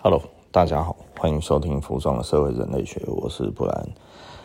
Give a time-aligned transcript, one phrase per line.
[0.00, 0.22] Hello，
[0.52, 3.88] 大家好，欢迎收听服装的社会人类学，我是布兰。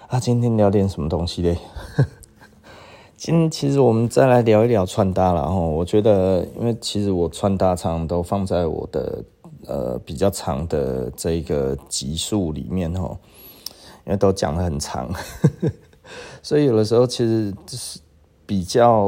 [0.08, 1.56] 啊，今天聊点什么东西嘞？
[3.16, 5.54] 今其实我们再来聊一聊穿搭了哈。
[5.56, 9.24] 我觉得，因为其实我穿搭常常都放在我的
[9.68, 13.16] 呃比较长的这个集数里面哈，
[14.06, 15.08] 因为都讲得很长，
[16.42, 18.00] 所以有的时候其实是
[18.48, 19.08] 比较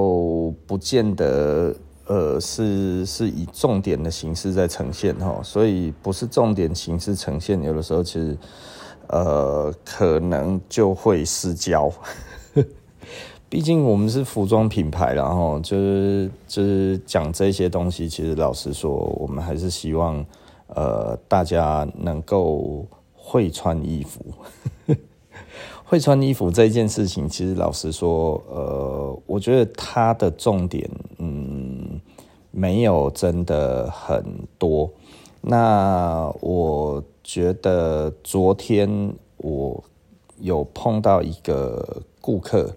[0.68, 1.76] 不见得。
[2.08, 8.38] 呃，是是以重点的形式在呈现哈，所以不是重点形式呈现，有的时候其实
[9.08, 11.92] 呃可能就会失焦。
[13.50, 20.24] 毕竟我们是服装品牌，然后就是就是讲这些东西，其实老实说，我们还是希望
[20.68, 24.26] 呃大家能够会穿衣服。
[25.88, 31.65] 会穿衣服这件事情，其实老实说，呃，我觉得它的重点，嗯，
[32.56, 34.24] 没有真的很
[34.58, 34.90] 多。
[35.42, 39.84] 那我觉得昨天我
[40.40, 42.74] 有碰到一个顾客，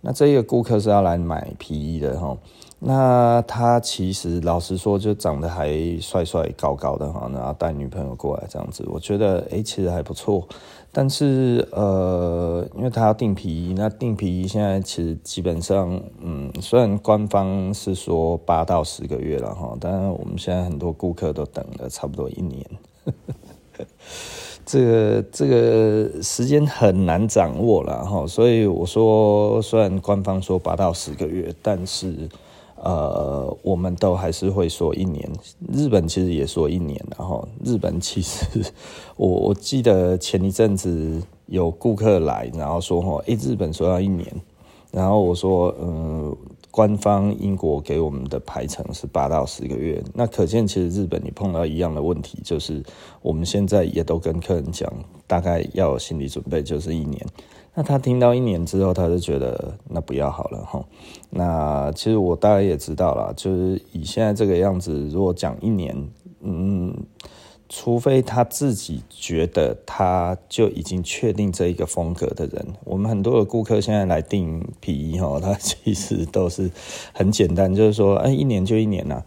[0.00, 2.36] 那这个顾客是要来买皮衣的哈。
[2.80, 10.46] 那他其实老实说，就长得还帅帅高高的哈，然后带女朋友过来这样子，我觉得诶，其实还不错。
[10.92, 22.66] 但是呃，因为他要订皮，那订皮现在其实基本上，嗯，虽然官方是说八到十个月了哈，但是我们现在很多顾客都等了差不多一年，
[24.66, 28.26] 这个这个时间很难掌握了哈。
[28.26, 32.28] 所以我说，虽然官方说八到十个月，但是。
[32.82, 35.30] 呃，我们都还是会说一年。
[35.72, 38.44] 日本其实也说一年，然后日本其实
[39.16, 44.26] 我我记得前一阵子有顾客来，然后说哈，诶，日本说要一年，
[44.90, 46.34] 然后我说，嗯，
[46.70, 52.82] 官方英国给我们的排程是八到十个月，那可见其实日本你碰到一样的问题，就是
[53.20, 54.90] 我们现在也都跟客人讲，
[55.26, 57.26] 大概要有心理准备，就是一年。
[57.80, 60.84] 那他听到一年之后，他就觉得那不要好了哈。
[61.30, 65.96] 那其实我大概也知道了，就是以现在这个样子，如果讲一年，
[66.42, 66.94] 嗯，
[67.70, 76.70] 除非他自己觉得他就已经确定这一个风格的人，我们很多的顾客现在来订皮衣哈，他其实都是
[77.14, 79.22] 很简单，就是说，哎，一年就一年呐。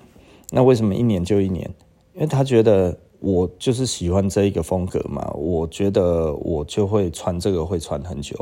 [0.52, 1.68] 那为什么一年就一年？
[2.14, 3.00] 因为他觉得。
[3.24, 8.38] 我就是喜欢这一个风格嘛，我觉得我就会穿这个，会穿很久。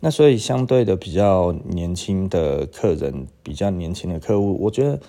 [0.00, 5.00] 那所以相对的比较年轻的客人，比较年轻的客户，我觉得，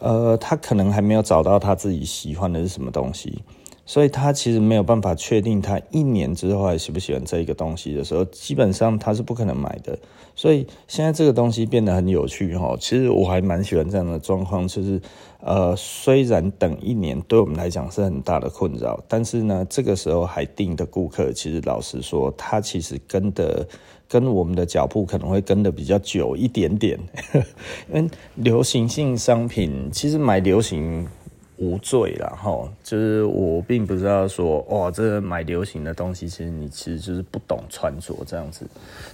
[0.00, 3.42] 呃，他可能还没有找到他自己喜欢的是什么东西。
[3.88, 9.98] 所以他其实没有办法确定他一年之后还喜不喜欢这一个东西的时候，基本上他是不可能买的。
[10.36, 15.00] 所以现在这个东西变得很有趣哈，其实我还蛮喜欢这样的状况，就是
[15.40, 23.66] 呃，虽然等一年对我们来讲是很大的困扰，但是呢，这个时候还定的顾客，其实老实说，他其实跟的
[24.06, 27.00] 跟我们的脚步可能会跟的比较久一点点，
[27.90, 31.08] 因为流行性商品其实买流行。
[31.58, 38.64] 无罪啦，哈，就是我并不知道说，哇，这个买流行的东西，其实你其实就是不懂穿着这样子，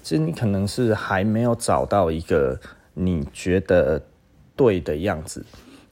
[0.02, 2.58] 其实你可能是还没有找到一个
[2.92, 4.00] 你觉得
[4.54, 5.44] 对的样子，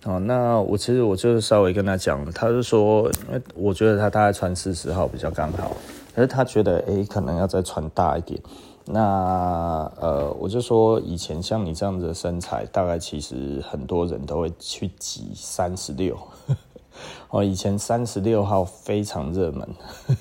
[0.05, 3.11] 哦，那我其实我就稍微跟他讲，他就说，
[3.55, 5.75] 我觉得他大概穿四十号比较刚好，
[6.15, 8.41] 而他觉得，哎、可能要再穿大一点。
[8.85, 16.19] 那呃，我就说以前像你这样子的身材，大概其实很多人都会去挤三十六。
[17.31, 19.69] 哦，以前三十六号非常热门。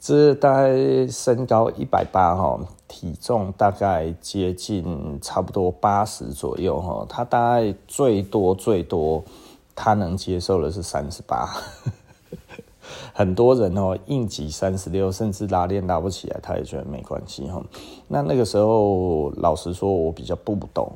[0.00, 7.04] 这大概身高一百八哈，体重大概接近差不多八十左右哈。
[7.08, 9.22] 他大概最多最多，
[9.74, 11.52] 他能接受的是三十八。
[13.12, 17.62] 很多人哦，应急三十六，甚至拉链拉不起来，他也觉得没关系哈。
[18.06, 20.92] 那那个时候，老实说，我比较不懂，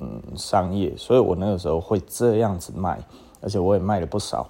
[0.00, 2.98] 嗯，商业，所以我那个时候会这样子卖，
[3.40, 4.46] 而且我也卖了不少。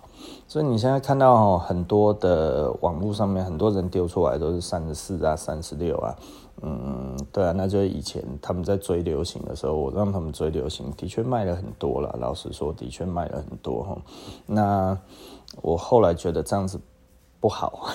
[0.49, 6.17] 所以你现在看到很多的网络上面，很多人丢出来都是三十四啊、三十六啊，
[6.63, 12.17] 嗯，对啊，那就是以前他们在追流行的时候，我让他们追流行，的确卖了很多了。
[12.21, 13.99] 老实说，的确卖了很多哈。
[14.47, 14.99] 那
[15.63, 16.81] 我后来觉得这样子。
[17.39, 17.91] 不好，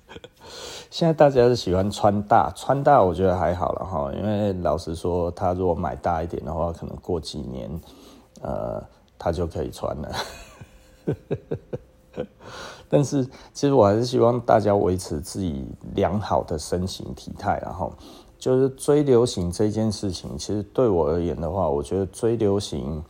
[0.90, 7.80] 现在大家是喜欢穿大，穿大我觉得还好了哈，因为老实说，他如果买大一点的话，可能过几年，
[8.42, 8.80] 呃，
[9.18, 10.14] 他就可以穿了。
[12.88, 17.92] 但是，其实我还是希望大家维持自己良好的身形体态，然后
[18.38, 23.02] 就是追流行这件事情，其实对我而言的话，我觉得追流行，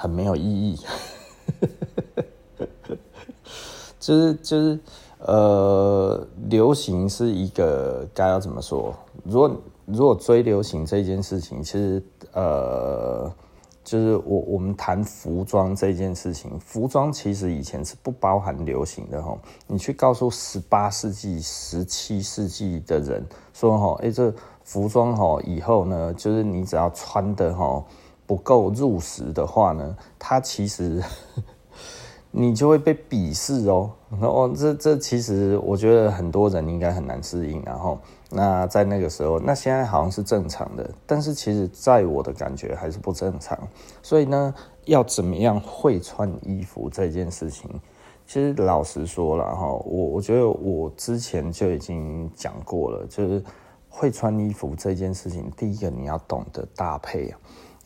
[0.00, 0.78] 很没有意义，
[3.98, 4.78] 就是就是
[5.18, 8.94] 呃，流行是一个该要怎么说？
[9.24, 9.50] 如果
[9.86, 12.00] 如果追流行这件事情，其实
[12.32, 13.28] 呃，
[13.82, 19.36] 就是我我们谈服装这件事情，服装其实以前是不包含流行的哈。
[19.66, 27.84] 你去告诉十八世纪、十七世纪的人说哈，哎，这服装哈以后呢，就是你只要穿的哈。
[28.28, 31.02] 不够入时的话呢，它其实
[32.30, 33.90] 你就会被鄙视哦。
[34.10, 37.98] 然后这这其实我觉得很多人应该很难适应，然后。
[38.30, 43.58] 那在那个时候，那现在好像是正常的，但是其实在我的感觉还是不正常。
[44.02, 44.54] 所以呢，
[44.84, 47.70] 要怎么样会穿衣服这件事情，
[48.26, 53.42] 其实老实说了哈，我我觉得我之前就已经讲过了，就是
[53.88, 57.34] 会穿衣服这件事情，第一个你要懂得搭配。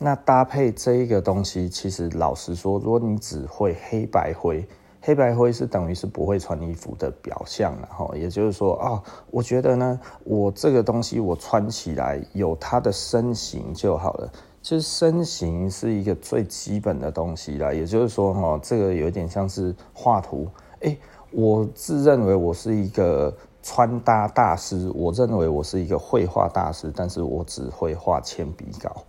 [0.02, 4.66] 那搭配这一个东西，其实老实说，如果你只会黑白灰。
[5.04, 9.02] 黑白灰是等于是不会穿衣服的表象，然后也就是说啊、
[9.32, 14.32] 我觉得呢，我这个东西我穿起来有它的身形就好了。
[14.60, 20.46] 其实身形是一个最基本的东西啦，也就是说哈，这个有点像是画图。
[20.82, 20.96] 哎，
[21.32, 29.02] 我自认为我是一个穿搭大师，我认为我是一个绘画大师，但是我只会画铅笔稿。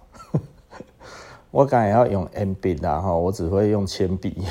[1.54, 4.44] 我敢要用铅笔啦哈，我只会用铅笔。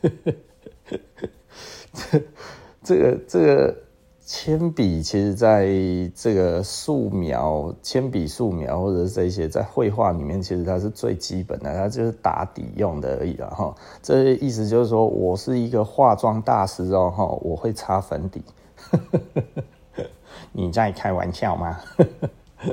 [1.92, 2.22] 这
[2.82, 3.76] 这个这个
[4.24, 5.68] 铅笔，其实在
[6.14, 13.74] 这个素描、铅笔素描或者是这些在绘画里面，其实它是最基本的，它就是打底用的而已了哈。
[14.02, 18.42] 这意思就是说我是一个化妆大师哦哈，我会擦粉底。
[20.52, 21.78] 你在开玩笑吗？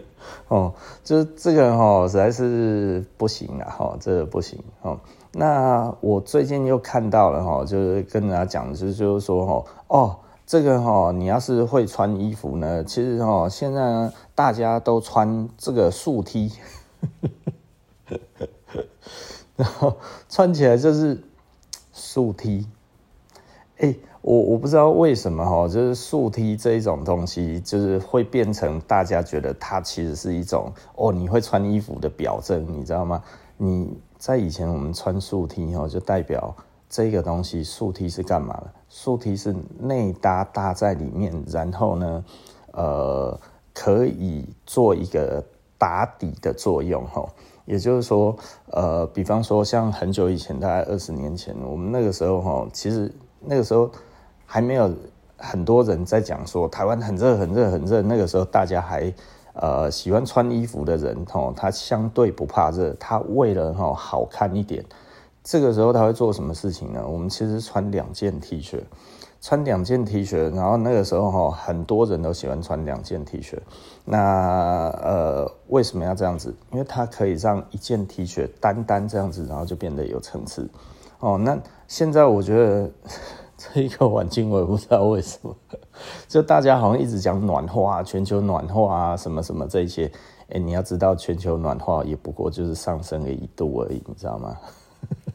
[0.47, 0.73] 哦，
[1.03, 4.99] 就是这个哈，实在是不行了哈，这个不行哦。
[5.31, 16.51] 那我最近又看到了哈，就是跟大家讲，就是就是说哈，哦，这个哈，你要是会穿衣服呢，其实哈，现在，大家都穿这个素 T，
[19.55, 19.95] 然后
[20.29, 21.23] 穿起来就是
[21.91, 22.67] 素 T，
[23.77, 33.23] 哎，我我不知道为什么哈，就是素 T 这一种东西，就是会变成大家觉得它其实是一种哦，你会穿衣服的表征，你知道吗？
[33.55, 33.95] 你。
[34.23, 36.55] 在以前，我们穿素 T 哈，就代表
[36.89, 38.71] 这个东西素 T 是干嘛的？
[38.87, 42.23] 素 T 是内搭搭在里面，然后呢，
[42.71, 43.37] 呃，
[43.73, 45.43] 可以做一个
[45.77, 47.27] 打底的作用哈。
[47.65, 48.33] 也就是说，
[48.67, 53.91] 呃，比方说像很久以前，大概二十年前，我们那个时候哈，其实那个时候
[54.45, 54.91] 还没有
[55.37, 58.01] 很多人在讲说台湾很热、很热、很热。
[58.01, 59.13] 那个时候大家还。
[59.55, 64.83] 呃，喜欢穿衣服的人，吼，他相对不怕热，他为了吼好看一点，
[65.43, 67.05] 这个时候他会做什么事情呢？
[67.07, 68.81] 我们其实穿两件 T 恤，
[69.39, 73.59] 穿两件 T 恤，然后那个时候吼，很多人都喜欢穿两件 T 恤。
[74.03, 76.51] 那呃，为什么要这样子？
[76.71, 80.67] 因为它可以让一件 T 恤单单这样子，然后就变得有层次。
[81.19, 81.55] 哦，那
[81.87, 82.89] 现在我觉得。
[83.63, 85.56] 这一个环境我也不知道为什么，
[86.27, 90.12] 就大家好像一直讲暖化、全球暖化啊，什么什么这些。
[90.50, 94.57] 哎，你要知道，全球暖化也不过就是上升了一度而已，你知道吗？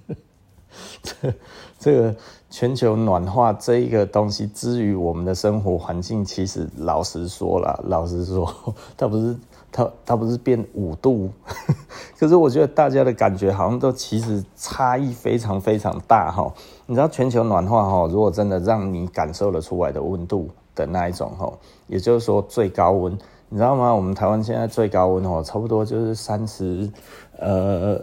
[1.03, 1.35] 这
[1.79, 2.15] 这个
[2.51, 8.53] 全球暖化这一个东西，之于我们的生活环境，其实老实说了，老实说，
[8.97, 9.35] 它不是。
[9.71, 11.31] 它它不是变五度，
[12.19, 16.53] 可是我觉得大家的感觉好像都其实差异非常非常大哈。
[16.87, 21.53] 你知道全球暖化哈，如果真的让你感受得出来的温度的那一种哈，
[21.87, 23.13] 也就是说最高温，
[23.51, 23.95] 你知道吗？
[23.95, 26.91] 我们台湾现在最高温哦，差不多就是三十，
[27.39, 28.01] 呃，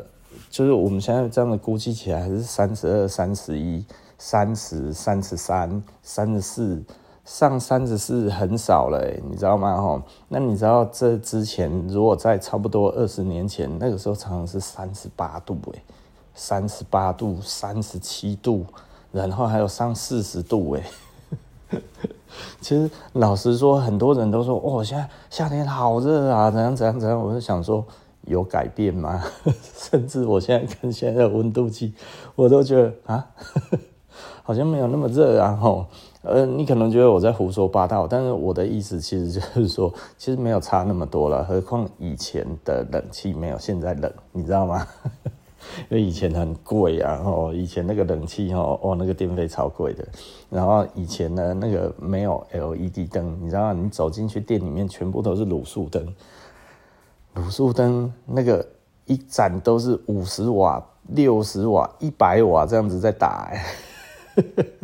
[0.52, 3.84] 就是我们现在这样的估计起来还是三十二、三十一、
[4.18, 6.84] 三十、三十三、三十四。
[7.26, 9.76] 上三十四很少了，你知道吗？
[9.82, 15.82] 哈，那你知道这之前，如果在差不多二十年前，那个时候常常是三十八度，哎，
[16.36, 18.64] 三十八度、三十七度，
[19.12, 20.84] 然后还有上四十度，哎。
[22.62, 27.20] 其实老实说，很多人都说，哦，现在夏天好热啊，怎样怎样怎样。
[27.20, 27.84] 我就想说，
[28.22, 29.24] 有改变吗？
[29.76, 31.94] 甚至我现在看现在的温度计，
[32.36, 33.28] 我都觉得啊，
[34.44, 35.88] 好像没有那么热啊，吼。
[36.26, 41.44] 呃，你可能觉得我在胡说八道，但是我的意思其实就是说，其实没有差那么多了。
[41.44, 44.86] 何况以前的冷气没有现在冷，你知道吗？
[45.90, 50.04] 因为以前很贵啊，哦，以前那个冷气哦，哦，那个电费超贵的。
[50.50, 53.74] 然后以前呢，那个没有 LED 灯，你知道？
[53.74, 56.08] 你走进去店里面，全部都是卤素灯，
[57.36, 58.66] 卤素灯那个
[59.06, 63.62] 一盏都是五十瓦、六十瓦、一百瓦这样子在打，欸。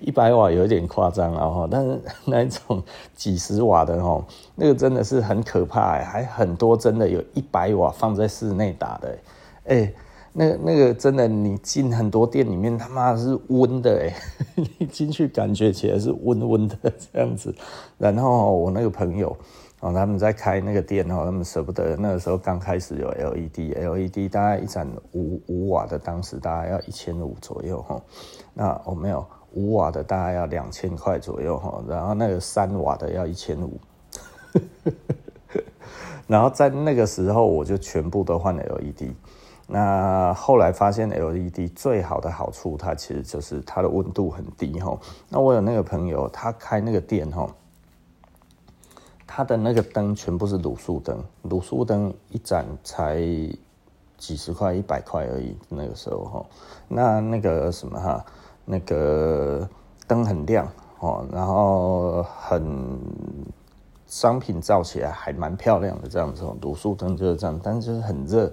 [0.00, 2.82] 一百瓦有一点夸张了哈，但是 那一种
[3.14, 9.18] 几十瓦的哈，那个真的是很可怕哎，还很多真的有一百瓦放在室内打的
[9.64, 9.92] 哎，
[10.32, 14.14] 那那个真的你进很多店里面他妈是温的哎，
[14.78, 16.76] 你进去感觉起来是温温的
[17.12, 17.54] 这样子，
[17.98, 19.36] 然后我那个朋友。
[19.80, 21.94] 哦，他们在开那个店哦，他们舍不得。
[21.98, 28.00] 那个时候刚开始有 LED，LED 大概一盏五五瓦的，当时大概要一千五左右哈。
[28.54, 29.24] 那我没有
[29.56, 31.82] 五瓦的，大概要两千块左右哈。
[31.88, 33.80] 然后那个三瓦的要一千五。
[36.28, 39.10] 然后在那个时候，我就全部都换了 LED。
[39.68, 44.96] 那后来发现 LED 最好的好处，它其实就是它的温度很低哈。
[45.28, 47.48] 那我有那个朋友，他开那个店哈。
[49.28, 53.18] 它的那个灯全部是卤素灯，卤素灯一盏才
[54.16, 55.56] 几十块、一百块而已。
[55.68, 56.46] 那个时候哈，
[56.86, 58.24] 那那个什么哈，
[58.66, 59.66] 那个
[60.06, 60.70] 灯很亮
[61.00, 63.00] 哦，然后很
[64.06, 66.44] 商品照起来还蛮漂亮的这样子。
[66.60, 68.52] 卤素灯就是这样，但是就是很热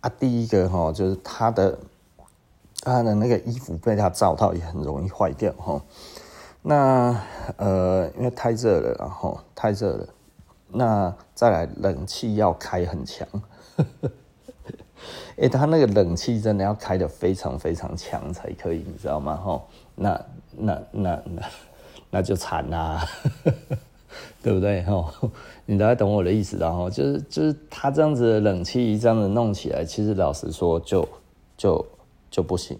[0.00, 0.08] 啊。
[0.18, 1.78] 第一个哈，就是它的
[2.82, 5.82] 它的那个衣服被它照到也很容易坏掉哈。
[6.62, 7.18] 那
[7.56, 10.06] 呃，因为太热了，然后太热了。
[10.72, 13.26] 那再来，冷气要开很强。
[13.76, 14.10] 呵呵
[15.36, 19.36] 哎、欸，他那个冷气真的要开得非常非常强才可以，你知道吗？
[19.36, 20.20] 吼，那
[20.56, 21.42] 那那那
[22.10, 23.06] 那就惨啦，
[24.42, 24.82] 对不对？
[24.84, 25.12] 吼，
[25.66, 31.08] 你大概懂我的意思，然后就是就是他这样子的冷气这样子弄起来，其实老实说就
[31.56, 31.86] 就
[32.30, 32.78] 就不行。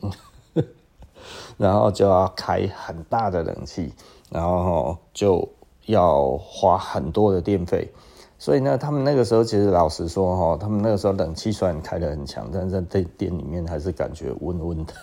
[1.58, 3.92] 然后就要开很大的冷气，
[4.30, 5.46] 然后就
[5.84, 7.92] 要花很多的电费，
[8.40, 14.94] 所以呢，他们那个时候其实老实说哈，他们那个时候冷气虽然开得很强，但是在店里面还是感觉温温的。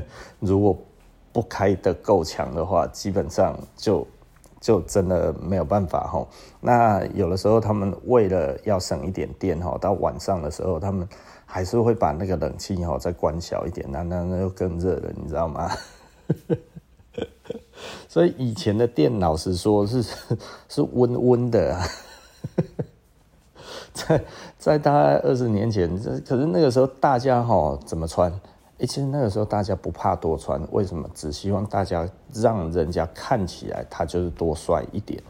[0.40, 0.74] 如果
[1.30, 4.06] 不开得够强的话，基本上就
[4.60, 6.26] 就真的没有办法哈。
[6.58, 11.06] 那有的时候他们为了要省一点电哈，到晚上的时候他们。
[11.48, 15.70] 还是会把那个冷气哈再关小一点，那那那又更热了，你知道吗？
[18.08, 20.02] 所以以前的电脑是说是
[20.68, 21.78] 是温温的，
[23.92, 24.24] 在
[24.58, 25.88] 在大概二十年前，
[26.26, 28.30] 可是那个时候大家哈怎么穿？
[28.78, 31.08] 欸，其实那个时候大家不怕多穿，为什么？
[31.14, 35.22] 只希望大家让人家看起来他就是多帅一点。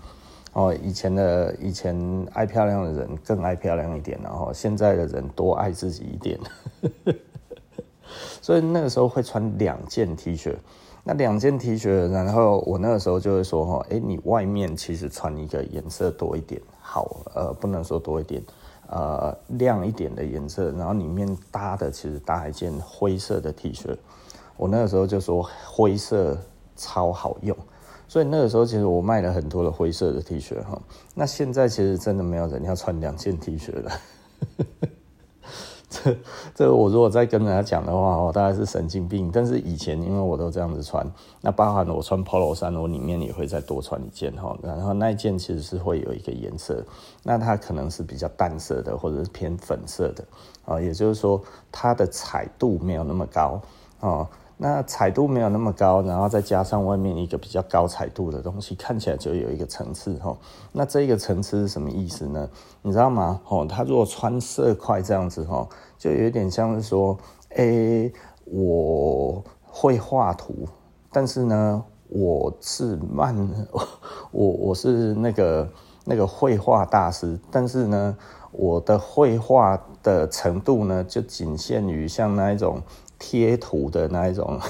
[0.52, 6.40] 哦，以前的以前爱漂亮的人更爱漂亮一点，然后现在的人多爱自己一点，
[8.42, 10.56] 所以那个时候会穿两件 T 恤，
[11.08, 18.42] 那两件 T 恤，然后我那个时候就会说哈，哎，你外面其实穿一个颜色多一点好，呃，不能说多一点，
[18.88, 23.96] 呃，亮一点的颜色，然后里面搭的其实搭一件灰色的 T 恤，
[24.56, 26.36] 我那个时候就说灰色
[26.74, 27.56] 超好用。
[28.08, 30.76] 所以那个时候，其实我卖了很多的灰色的 T 恤哈。
[31.14, 33.92] 那现在其实真的没有人要穿两件 T 恤了。
[35.90, 36.16] 这
[36.52, 39.30] 这我如果再跟人家讲的话，我大概是神经病。
[39.32, 41.08] 但是以前因为我都这样子穿，
[41.40, 44.56] 那包含我穿 Polo 衫，我里面也会再多穿一件哈。
[44.62, 46.84] 然后那一件其实是会有一个颜色，
[47.22, 50.24] 那它可能是比较淡色的，或者是偏粉色的
[50.64, 50.80] 啊。
[50.80, 51.40] 也就是说，
[51.70, 53.60] 它的彩度没有那么高
[54.00, 54.28] 啊。
[54.58, 60.34] 那彩度没有那么高，然后再加上外面一个比较高彩度的东西，看起来就有一个层次哈。
[60.72, 62.48] 那这个层次是什么意思呢？
[62.80, 63.38] 你知道吗？
[63.48, 67.18] 哦，他如果穿色块这样子哈，就有点像是说，
[67.50, 68.10] 诶，
[68.46, 70.66] 我会画图，
[71.12, 73.36] 但是呢，我是慢，
[74.32, 75.68] 我我是那个
[76.06, 78.16] 那个绘画大师，但是呢，
[78.52, 82.80] 我的绘画的程度呢，就仅限于像那一种。
[83.18, 84.60] 贴图的那一种，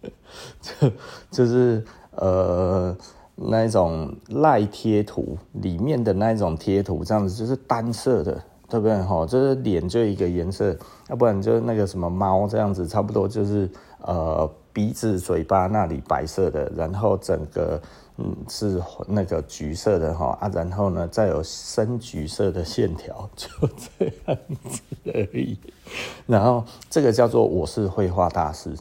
[0.60, 0.90] 就
[1.30, 2.96] 就是呃
[3.34, 8.96] 那一种赖贴图里面的那一种贴图，这样子就是单色的，对不对？
[9.02, 10.76] 哈，就是脸就一个颜色，
[11.08, 13.70] 要不然就是那个什么猫这样子，差不多就是
[14.02, 17.80] 呃鼻子、嘴巴那里白色的，然后整个。
[18.20, 24.36] 嗯，是那个橘色的哈啊，然后呢，再有深橘色的线条， 就这样
[24.68, 24.82] 子
[25.14, 25.56] 而已。
[26.26, 28.76] 然后这个叫做我是绘画大师。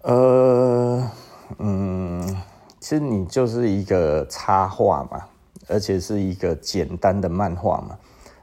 [0.00, 1.08] 呃，
[1.58, 2.26] 嗯，
[2.80, 5.24] 其实你就是一个插画嘛，
[5.68, 7.96] 而且是一个简单的漫画嘛。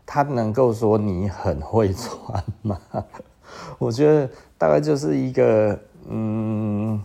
[0.05, 2.79] 他能够说你很会穿吗？
[3.77, 7.01] 我觉得大概就是一个嗯。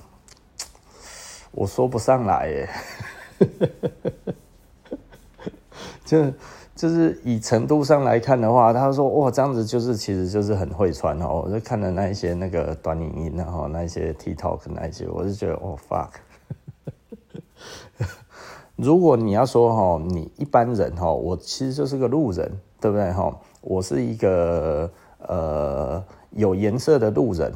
[1.54, 2.68] 我说不上来耶，
[6.04, 6.32] 就
[6.75, 11.42] 就是以程度上来看的话，他说哇，这样子就是其实就是很会穿哦。
[11.44, 16.08] 我就看了那一些那个短影音，然后那一些 TikTok 那一些，我就觉得哦 fuck。
[18.75, 23.32] 如果你要说哈，你一般人哈，我其实就是个路人，对不对哈？
[23.61, 27.52] 我是一个呃有颜色的路人。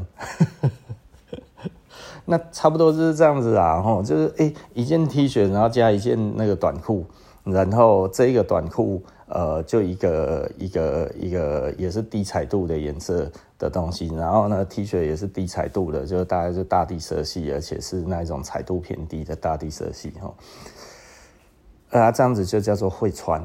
[2.30, 7.06] 那差不多就是这样子啊，吼，就是诶、欸，一件 T 恤，然后加一件那个短裤，
[7.42, 20.36] 然后这一个短裤，呃，就一个一个一个也是低彩度的颜色的东西，然后呢，T 恤也是低彩度的，就大概就大地色系，而且是那种彩度偏低的大地色系，吼，
[21.98, 23.42] 啊，这样子就叫做会穿，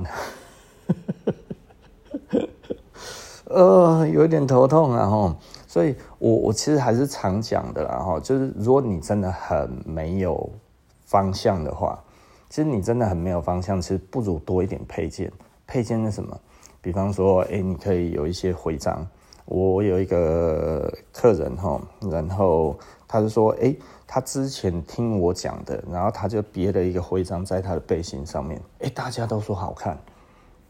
[3.47, 5.35] 呃，有点头痛啊，吼。
[5.73, 10.47] 所以我，我其实还是常讲的啦，哈，就是如果你真的很没有
[11.03, 11.99] 方向的话，
[12.47, 15.31] 其实你真的很没有方向，其实不如多一点配件。
[15.65, 16.39] 配件是什么？
[16.79, 19.03] 比方说，哎，你可以有一些徽章。
[19.45, 22.77] 我有一个客人哈，然后
[23.07, 23.75] 他就说，哎，
[24.05, 29.97] 他之前听我讲的，然后他就别了一个徽章在他的背心上面，哎，大家都说好看。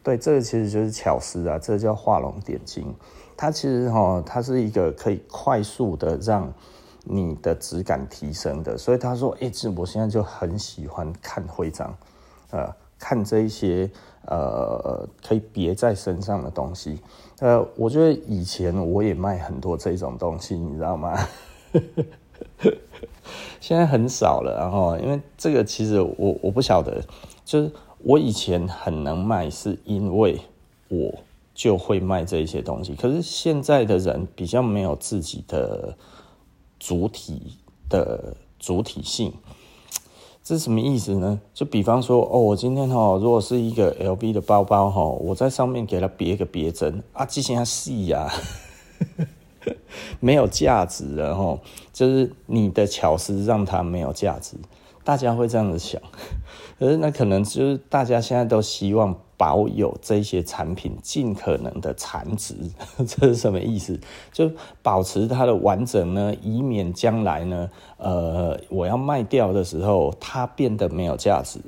[0.01, 2.95] 对，这个其实就是巧思啊，这个叫画龙点睛。
[3.35, 6.51] 它其实哈，它是一个可以快速的让
[7.05, 11.93] 你的质感提升的，所以他说，哎、欸，其实我现在就很喜欢看徽章，
[12.51, 13.89] 呃，看这一些
[14.27, 16.99] 呃可以别在身上的东西，
[17.39, 21.17] 呃，我觉得以前我也卖很多这种东西，你知道吗？
[23.59, 27.03] 现在很少了，然后因为这个其实我我不晓得，
[27.43, 30.39] 就是我以前很能卖，是因为
[30.87, 31.13] 我。
[31.53, 35.95] 就会卖这些东西，可是现在的人比较没有自己的
[36.79, 39.31] 主体的主体性，
[40.43, 41.39] 这是什么意思呢？
[41.53, 48.33] 就比方说，哦，我今天哈，如果是一个 LV 的包包哈，我在上面给它别个别针啊，这些细呀，
[50.19, 51.59] 没有价值了哈，
[51.93, 54.57] 就是你的巧思让它没有价值，
[55.03, 56.01] 大家会这样子想，
[56.79, 59.15] 可是那可能就是大家现在都希望。
[59.43, 62.55] 保有这些产品尽可能的残值，
[63.05, 63.99] 这是什么意思？
[64.31, 64.49] 就
[64.81, 71.59] 保持它的完整呢，以免将来呢，呃，我要卖掉的时候，它变得没有价值。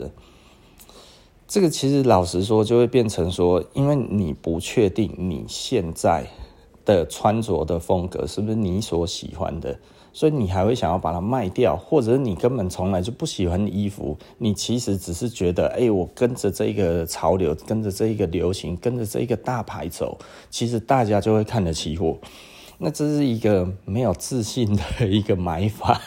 [1.45, 6.27] 这个其实老实说，就会变成说，因为你不确定你现在
[6.85, 9.77] 的穿着的风格是不是你所喜欢的。
[10.15, 20.17] 所以你还会想要把它卖掉，或者你根本从来就不喜欢衣服，你其实只是觉得，哎，我跟着这个潮流，跟着这一个流行，跟着这一个大牌走，
[20.49, 22.17] 其实大家就会看得起我。
[22.80, 25.99] 那这是一个没有自信的一个买法。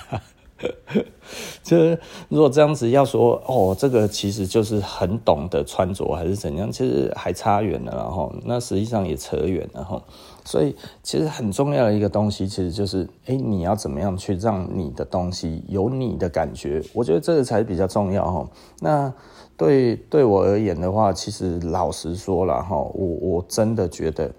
[1.62, 10.02] 就是如果这样子要说哦，这个其实就是很懂得穿着还是怎样，其实还差远了，然后那实际上也扯远了哈。
[10.48, 16.82] 所以其实很重要的一个东西，其实就是哎，你要怎么样去让你的东西有你的感觉？
[16.94, 18.48] 我觉得这个才比较重要哈。
[18.80, 19.12] 那
[19.58, 24.32] 对对我而言的话，其实老实说了哈，我我真的觉得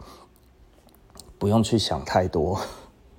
[1.38, 2.60] 不用去想太多。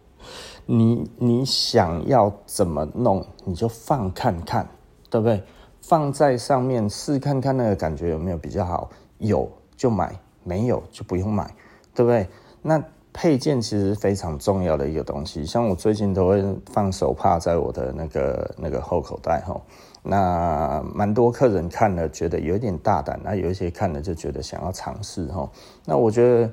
[0.67, 4.69] 你你想要怎么弄，你就放看看，
[5.09, 5.41] 对不对？
[5.81, 11.55] 放在上面试看看那个感觉有没有比较好，有就买，没有就不用买，
[11.95, 12.27] 对不对？
[12.63, 19.61] 那配件其实非常重要的一个东西，像我最近都会放手帕在我的那个那个后口袋哈，
[20.03, 25.51] 那蛮多客人看了觉得有点大胆，那有一些看了就觉得想要尝试哈，
[25.85, 26.53] 那我觉得，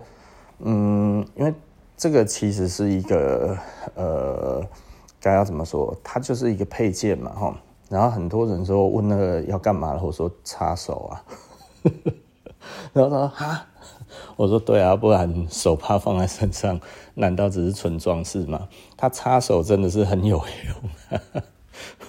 [0.60, 1.54] 嗯，因为。
[2.00, 3.58] 这个其实是一个
[3.96, 4.64] 呃，
[5.20, 5.98] 该要怎么说？
[6.04, 7.58] 它就是一个配件嘛，哈。
[7.90, 11.24] 然后很多人说问那个要干嘛，我说擦手啊。
[12.94, 13.66] 然后他说哈，
[14.36, 16.80] 我说对啊，不然手帕放在身上，
[17.16, 18.68] 难道只是纯装饰吗？
[18.96, 21.22] 它擦手真的是很有用。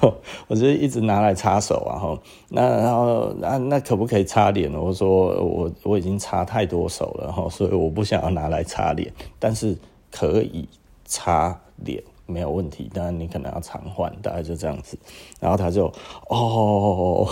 [0.46, 2.18] 我就一直拿来擦手啊，哈，
[2.48, 4.72] 那然后那那可不可以擦脸？
[4.72, 9.76] 我说我我已经擦太多手了，哈，所以我不想要拿来擦脸，但是
[10.10, 10.66] 可以
[11.04, 12.90] 擦脸，没有问题。
[12.94, 14.98] 当然你可能要常换，大概就这样子。
[15.38, 15.92] 然后他就
[16.28, 17.28] 哦，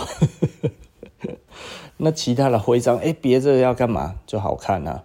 [1.97, 4.15] 那其他的徽章，哎，别这个要干嘛？
[4.25, 5.03] 就好看啊。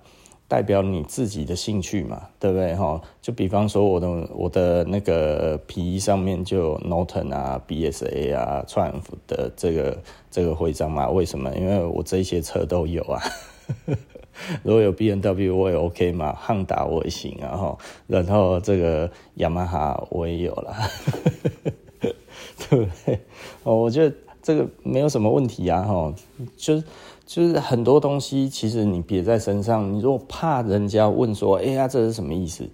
[0.49, 3.01] 代表你自己的兴趣嘛，对不对哈？
[3.23, 9.97] 就比方说我的我的那个皮衣上面就有 Norton 啊、BSA 啊、Triumph 的这个
[10.31, 11.09] 这个徽章嘛。
[11.09, 11.51] 为什么？
[11.57, 13.23] 因为我这些车都有啊。
[14.63, 17.79] 如果有 BNW 我也 OK 嘛，汉达我也行啊哈。
[18.07, 20.77] 然后这个雅马哈我也有了，
[22.69, 23.19] 对不对？
[23.63, 26.15] 哦，我觉得这个没有什么问题啊哈，
[26.57, 26.85] 就是。
[27.25, 29.91] 就是很多东西，其实你别在身上。
[29.91, 32.69] 你如果怕人家问说，哎呀，这是什么意思？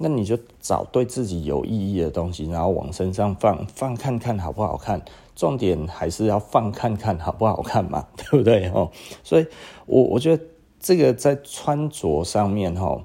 [0.00, 5.00] 那你就找对自己有意义的东西，然后往身上放，放看看好不好看。
[5.34, 8.68] 重点还是要放看看好不好看嘛， 对不对？
[8.68, 8.90] 哈，
[9.22, 9.46] 所以
[9.86, 10.44] 我我觉得
[10.78, 13.00] 这个在穿着上面，哈，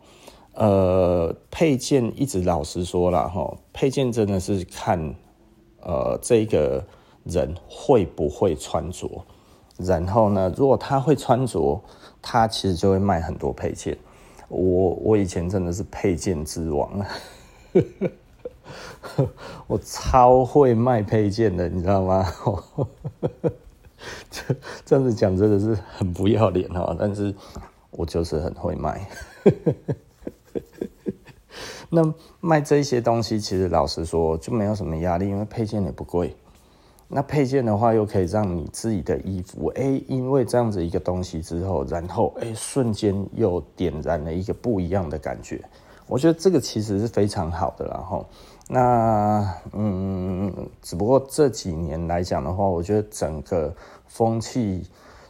[0.56, 5.16] 呃，配件一直老实说了，哈，配件真的是看，
[5.82, 6.84] 呃，这个
[7.30, 9.10] 人会不会穿着。
[9.78, 11.80] 然后呢，如果他会穿着，
[12.22, 13.96] 他其实就会卖很多配件。
[14.50, 17.06] 我我以前真的是配件之王，
[19.68, 22.26] 我超会卖配件的，你知道吗？
[24.32, 27.34] 这这样子讲真的是很不要脸哈，但是
[27.92, 29.08] 我就是很会卖。
[31.90, 36.36] 那卖这些东西，其实老实说就没有什么压力，因为配件也不贵。
[37.10, 45.63] 那配件的话，又可以让你自己的衣服，哎、因为这样子一个东西之后，然后哎、瞬间又点燃了一个不一样的感觉。
[46.06, 48.26] 我觉得这个其实是非常好的，然后，
[48.67, 53.74] 那嗯，只不过这几年来讲的话，我觉得整个
[54.06, 54.86] 风气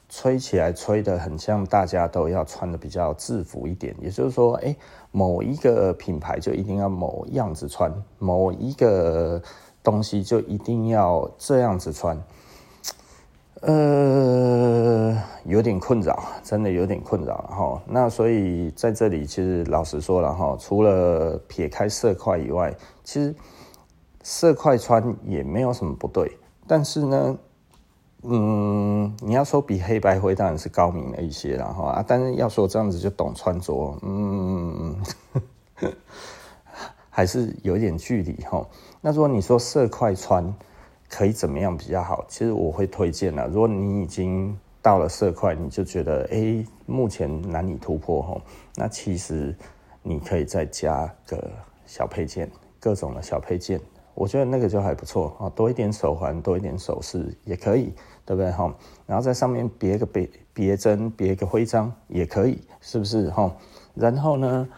[0.09, 4.75] 吹起来，吹得很像大家都要穿得比较制服一点，也就是说，哎、
[5.11, 9.39] 某一个品牌就一定要某样子穿，某一个。
[9.88, 12.21] 东西就一定要这样子穿，
[13.62, 17.82] 呃，有点困扰，真的有点困扰哈。
[17.86, 23.34] 那所以在这里，其实老实说了哈，除了撇开色块以外，其实
[24.23, 26.38] 色块穿也没有什么不对。
[26.67, 27.38] 但是呢，
[28.23, 35.02] 嗯，你要说比黑白灰当然是高明了一些了哈啊，但是要说这样子就懂穿着，嗯。
[37.17, 38.63] 还是有一点距离哈。
[39.01, 40.53] 那如果你说色块穿
[41.10, 42.23] 可以怎么样比较好？
[42.27, 43.47] 其实我会推荐了。
[43.47, 48.41] 如果你已经到了色块，你就觉得哎、目前难以突破哈，
[48.75, 49.56] 那其实
[50.03, 51.43] 你可以再加个
[51.88, 52.47] 小配件，
[52.80, 53.82] 各种的小配件，
[54.13, 55.49] 我觉得那个就还不错啊。
[55.56, 57.91] 多一点手环，多一点首饰也可以，
[58.27, 58.71] 对不对哈？
[59.08, 63.51] 然后在上面别个别别针，别个徽章也可以，是不是哈？
[63.95, 64.69] 然后呢？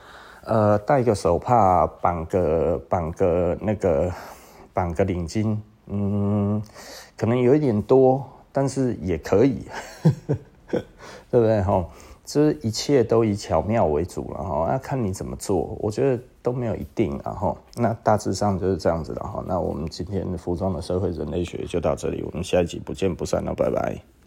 [0.50, 4.12] 呃，戴个手帕，绑个绑个那个
[4.74, 6.60] 绑个领巾，嗯，
[7.16, 9.62] 可能有一点多，但是也可以，
[10.68, 10.82] 对
[11.30, 11.86] 不对哈？
[12.26, 19.44] 这一切都以巧妙为主了哈，要看你怎么做，我觉得都没有一定，然后那大致上就是这样子了哈。
[19.48, 24.19] 那我们今天的服装的社会人类学就到这里，我们下一集不见不散了，拜拜。